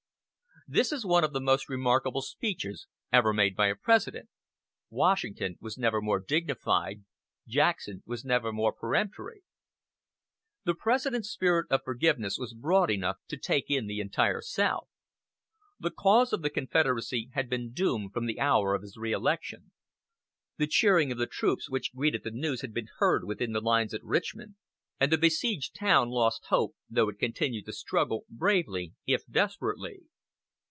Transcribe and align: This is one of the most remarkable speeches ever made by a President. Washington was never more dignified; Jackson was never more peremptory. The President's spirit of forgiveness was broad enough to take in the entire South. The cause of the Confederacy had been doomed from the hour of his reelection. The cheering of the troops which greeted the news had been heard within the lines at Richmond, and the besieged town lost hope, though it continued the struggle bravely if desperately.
This 0.67 0.93
is 0.93 1.05
one 1.05 1.25
of 1.25 1.33
the 1.33 1.41
most 1.41 1.67
remarkable 1.67 2.21
speeches 2.21 2.87
ever 3.11 3.33
made 3.33 3.57
by 3.57 3.67
a 3.67 3.75
President. 3.75 4.29
Washington 4.89 5.57
was 5.59 5.77
never 5.77 6.01
more 6.01 6.21
dignified; 6.25 7.03
Jackson 7.45 8.03
was 8.05 8.23
never 8.23 8.53
more 8.53 8.71
peremptory. 8.71 9.43
The 10.63 10.73
President's 10.75 11.29
spirit 11.29 11.65
of 11.69 11.81
forgiveness 11.83 12.37
was 12.39 12.53
broad 12.53 12.89
enough 12.89 13.17
to 13.29 13.35
take 13.37 13.69
in 13.69 13.87
the 13.87 13.99
entire 13.99 14.39
South. 14.39 14.87
The 15.77 15.91
cause 15.91 16.31
of 16.31 16.41
the 16.41 16.49
Confederacy 16.49 17.31
had 17.33 17.49
been 17.49 17.73
doomed 17.73 18.13
from 18.13 18.25
the 18.25 18.39
hour 18.39 18.73
of 18.73 18.81
his 18.83 18.95
reelection. 18.95 19.73
The 20.55 20.67
cheering 20.67 21.11
of 21.11 21.17
the 21.17 21.27
troops 21.27 21.69
which 21.69 21.93
greeted 21.93 22.23
the 22.23 22.31
news 22.31 22.61
had 22.61 22.73
been 22.73 22.87
heard 22.99 23.25
within 23.25 23.51
the 23.51 23.59
lines 23.61 23.93
at 23.93 24.05
Richmond, 24.05 24.55
and 25.01 25.11
the 25.11 25.17
besieged 25.17 25.75
town 25.75 26.07
lost 26.09 26.45
hope, 26.45 26.77
though 26.89 27.09
it 27.09 27.19
continued 27.19 27.65
the 27.65 27.73
struggle 27.73 28.25
bravely 28.29 28.93
if 29.05 29.25
desperately. 29.27 30.03